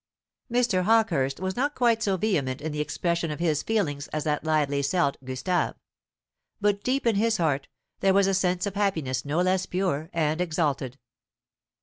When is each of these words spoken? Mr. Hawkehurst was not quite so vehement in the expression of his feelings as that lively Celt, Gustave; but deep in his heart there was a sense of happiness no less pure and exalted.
Mr. 0.51 0.81
Hawkehurst 0.85 1.39
was 1.39 1.55
not 1.55 1.75
quite 1.75 2.01
so 2.01 2.17
vehement 2.17 2.59
in 2.59 2.71
the 2.71 2.81
expression 2.81 3.29
of 3.29 3.39
his 3.39 3.61
feelings 3.61 4.07
as 4.07 4.23
that 4.23 4.43
lively 4.43 4.81
Celt, 4.81 5.15
Gustave; 5.23 5.75
but 6.59 6.83
deep 6.83 7.05
in 7.05 7.17
his 7.17 7.37
heart 7.37 7.67
there 7.99 8.11
was 8.11 8.25
a 8.25 8.33
sense 8.33 8.65
of 8.65 8.73
happiness 8.73 9.25
no 9.25 9.41
less 9.41 9.67
pure 9.67 10.09
and 10.11 10.41
exalted. 10.41 10.97